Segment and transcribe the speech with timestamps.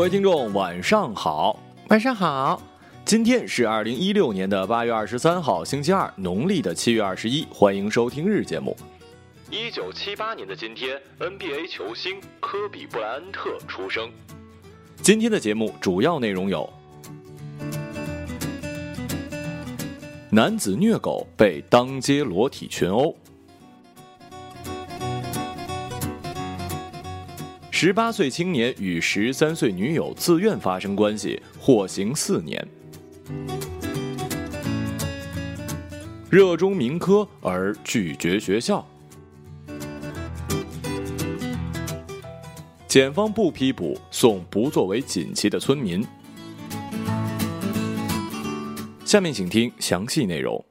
[0.00, 2.62] 各位听众，晚上好，晚上好。
[3.04, 7.46] 今天是二零一六年的八月二十三号，星期二，农历的七月二十一。
[7.50, 8.74] 欢迎收听日节目。
[9.50, 14.10] 一九七八年的今天，NBA 球星科比布莱恩特出生。
[15.02, 16.66] 今天的节目主要内容有：
[20.30, 23.14] 男子虐狗被当街裸体群殴；
[27.82, 32.62] 十八岁青年与十三岁女友自愿发生关系，获刑四年；
[36.28, 38.86] 热衷民科而拒绝学校。
[42.86, 46.06] 检方不批捕，送不作为锦旗的村民。
[49.06, 50.62] 下面请听详细内容。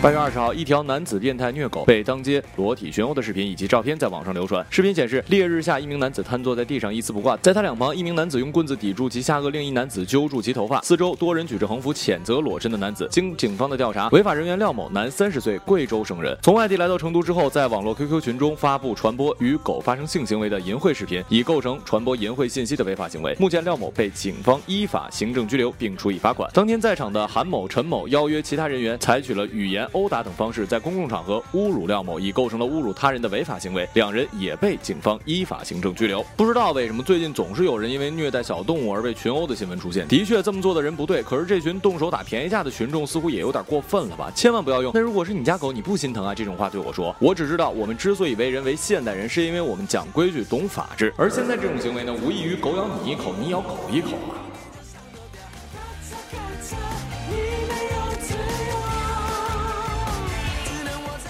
[0.00, 4.64] 八月二十号，一条男子变态虐狗被当街裸体群殴的视频以及照片在网上流传。
[4.70, 10.80] 视频显示，烈日下，一名男子瘫坐在地上，一丝不挂，在他两旁，一名男子用棍子抵住其下颚，另一男子揪住其头发。
[10.82, 13.08] 四周多人举着横幅谴责裸身的男子。
[13.10, 23.34] 经警方的调查，违法人员廖某，男，三十岁，贵州省人，从外地来到成都之后，在网络 QQ 群中发布传播与狗发生性行为的淫秽视频，已构成传播淫秽信息的违法行为。
[23.40, 26.48] 目前，廖某被警方依法行政拘留并处以罚款。
[26.54, 30.66] 当天在场的韩某、陈某邀约其他人员，采取了语言殴打等方式。
[30.66, 36.24] 在公共场合侮辱廖某，已构成了侮辱他人的违法行为，两人也被警方依法行政拘留。
[36.36, 40.06] 不知道为什么最近总是有人因为虐待小动物而被群殴的新闻出现。
[40.08, 44.30] 的确，这么做的人不对，可是这群动手打便宜价的群众似乎也有点过分了吧？
[44.34, 47.14] 千万不要用“那如果是你家狗，你不心疼啊”这种话对我说。
[47.18, 51.12] 我只知道，我们之所以为人为现代人，是因为我们讲规矩、懂法治。
[51.16, 54.47] 而现在这种行为呢，无异于狗咬你一口，你咬狗一口啊。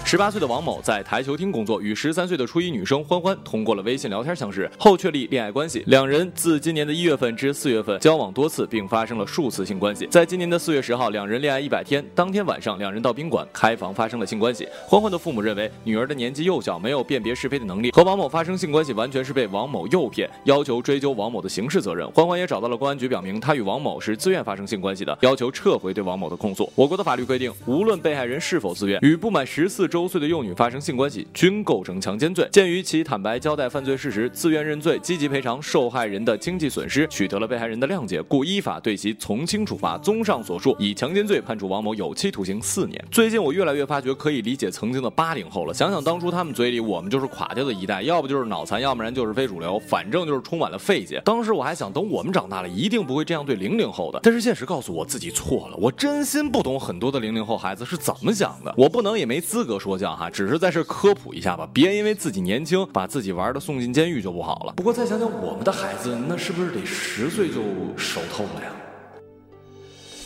[0.09, 5.83] 十八岁的王某在台球厅工作，与十三岁的初一女生欢欢通过了微信聊天相识，后确立恋爱关系。
[5.85, 10.07] 两人自今年的一月份至四月份交往多次，并发生了数次性关系。
[10.07, 14.67] 在今年的四月十号，两人恋爱一百天，当天晚上两人到宾馆开房发生了性关系。
[14.87, 22.09] 欢欢的父母认为女儿的年纪幼小，没有辨别是非的能力，和王某发生性关系完全是被王某诱骗，要求追究王某的刑事责任。
[22.13, 26.67] 欢欢也找到了公安局，表明她与王某是自愿发生性关系的，要求撤回对王某的控诉。
[26.73, 29.98] 我国的法律规定，无论被害人是否自愿，与不满十四周。
[29.99, 32.47] 周岁的幼女发生性关系均构成强奸罪。
[32.53, 39.97] 鉴于其坦白交代犯罪事实、自愿认罪、积极赔偿受害人的经济损失，取得了被害人的谅解，故依法对其从轻处罚。
[39.97, 43.05] 综上所述，以强奸罪判处王某有期徒刑四年。
[43.11, 45.73] 最近我越来越发觉可以理解曾经的八零后了。
[45.73, 51.21] 想想当初他们嘴里我们就是垮掉的一代，要不就是脑残，要不然就是非主流，反正就是充满了费解。
[51.25, 54.21] 当时我还想，等我们长大了，一定不会这样对零零后的。
[54.23, 58.73] 但是现实告诉我自己错了，我真心不懂很多的零零后孩子是怎么想的。
[58.77, 59.88] 我不能也没资格说。
[59.89, 64.73] 说教哈，只是在这科普一下吧，别因为自己年轻，把自己玩的送进监狱就不好了。
[64.73, 67.63] 不过再想想我们的孩子，那是不是得十岁就
[67.97, 68.71] 熟透了呀？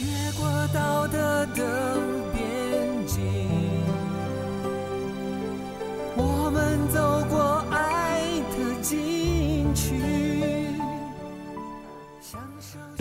[0.01, 1.97] 越过道德的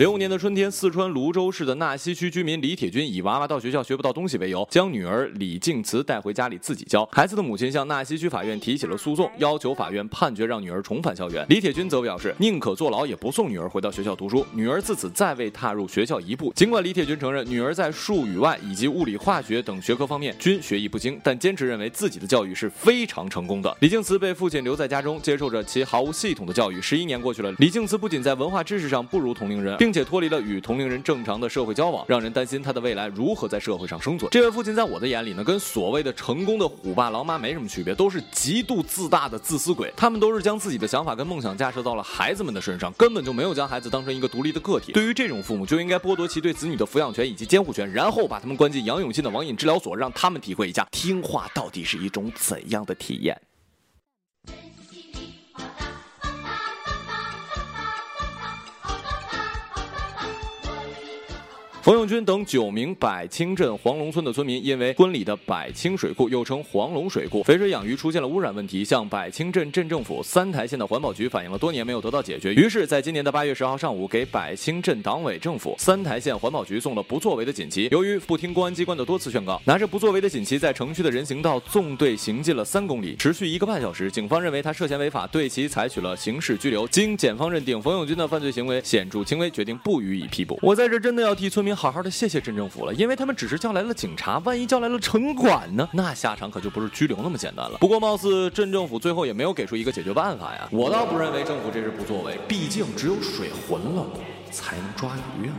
[0.03, 7.07] 零五年的春天，四川泸州市的纳溪区居民李铁军以娃娃到学校学不到东西为由，将女儿李静慈带回家里自己教。
[7.09, 11.45] 孩子的母亲向纳溪区法院提起了诉讼，要求法院判决让女儿重返校园。
[11.47, 14.45] 李铁军则表示，宁可坐牢也不送女儿回到学校读书。
[14.51, 16.51] 女儿自此再未踏入学校一步。
[16.53, 23.73] 尽管李铁军承认女儿在数语外以及物理化学等学科方面均学艺不精，但坚持认为自己的教育是非常成功的。
[23.79, 26.81] 李静慈被父亲留在家中，接受着其毫无系统的教育。
[26.81, 29.92] 十一年过去了，李静慈不仅在文化知识上不如同龄人，并。
[29.93, 34.29] 且脱离了与同龄人正常的社会交往，让人担心他的未来如何在社会上生存。
[34.31, 39.93] 这位父亲在我的眼里呢，跟所谓的成功的虎爸狼妈没什么区别，都是极度自大的自私鬼。
[39.95, 44.91] 他们都是将自己的想法跟梦想架设到了孩子们的身上，根本就没有将孩子当成一个独立的个体。
[44.93, 53.39] 对于这种父母，就应该剥夺其对子女的抚养权以及监护权，然后把他们关进杨永信的网瘾治疗所，让他们体会一下听话到底是一种怎样的体验。
[61.83, 72.53] 冯永军等九名百清镇黄龙村的村民，因为村里的百清水库又称黄龙水库肥水养鱼出现了污染问题，向百清镇镇政府三台县的环保局反映了多年没有得到解决。
[72.53, 77.89] 于是，在今年的八月十号上午，给百清镇党委政府、三台县环保局送了不作为的锦旗。
[77.91, 84.09] 由于不听公安机关的多次劝告，拿着不作为的锦旗在城区的人行道纵队行进了三公里，持续一个半小时。
[84.09, 86.87] 警方认为他涉嫌违法，对其采取了刑事拘留。
[86.87, 90.57] 经检方认定冯永军的犯罪行为显著轻微，决定不予以批捕。
[90.61, 91.72] 我在这真的要替村民。
[91.75, 95.87] 好好的谢谢镇政府了，因为他们只是叫来了警察，万一叫来了城管呢？
[95.93, 97.77] 那下场可就不是拘留那么简单了。
[97.79, 100.67] 不过，貌似镇政府最后也没有给出一个解决办法呀。
[100.71, 104.05] 我倒不认为政府这是不作为，毕竟只有水浑了，
[104.51, 105.11] 才能抓
[105.41, 105.55] 鱼啊。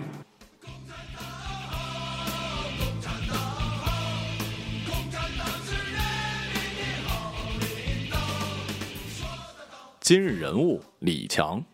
[10.00, 11.64] 今日人物：李强。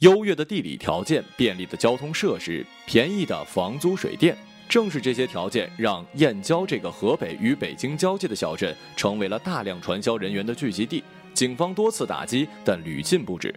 [0.00, 4.36] 优越的地理条件、便利的交通设施、便宜的房租水电，
[4.68, 11.02] 正是这些条件让燕郊这个河北与北京交界的小镇成为了大量传销人员的聚集地。
[11.34, 13.52] 警方多次打击，但屡禁不止。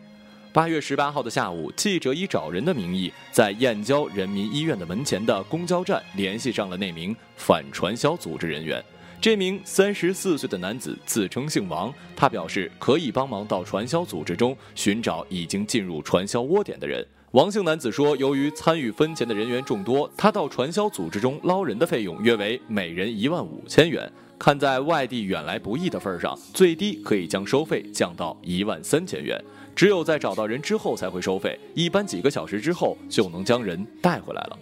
[0.52, 8.84] 八月十八号的下午，记者以找人的名义，在燕郊人民医院的门前的公交站联系上了那名反传销组织人员。
[9.22, 17.06] 这名三十四岁的男子自称姓王，他表示可以帮忙到传销组织中寻找已经进入传销窝点的人。
[17.34, 24.12] 王姓男子说，由于参与分钱的人员众多，他到传销组织中捞人的费用约为每人一万五千元。
[24.40, 29.40] 看在外地远来不易的份上，最低可以将收费降到一万三千元。
[29.76, 34.58] 只有在找到人之后才会收费，一般几个小时之后就能将人带回来了。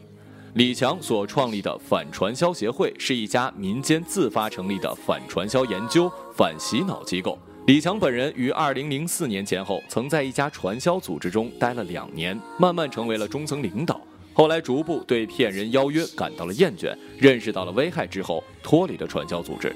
[0.56, 7.38] 李强所创立的反传销协会是一家民间自发成立的反传销研究、反洗脑机构。
[7.68, 14.02] 李强本人于2004年前后曾在一家传销组织中待了两年，慢慢成为了中层领导。
[14.34, 19.76] 后来逐步对骗人邀约感到了厌倦，认识到了危害之后，脱离了传销组织。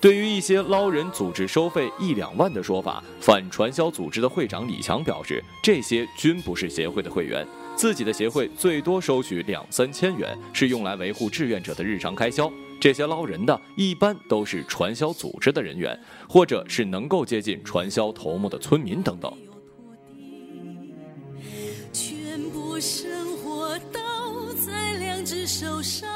[0.00, 7.44] 对于一些捞人组织收费一两万的说法，反传销组织的会长李强表示，这些均不是协会的会员。
[7.76, 12.50] 自己的协会最多收取两三千元，是用来维护志愿者的日常开销。
[12.80, 15.98] 这些捞人的，一般都是传销组织的人员，
[16.28, 19.32] 或者是能够接近传销头目的村民等等。
[21.92, 26.08] 全部生活都在两只手上。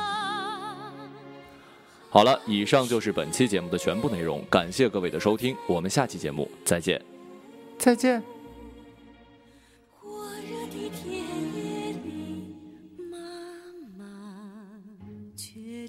[2.11, 7.01] 好了，以上就是本期节目的全部内容，感谢各位的收听，我们下期节目再见，
[7.79, 8.38] 再见。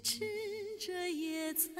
[0.01, 0.19] 吃
[0.79, 1.71] 着野菜